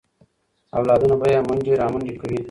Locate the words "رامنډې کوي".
1.81-2.39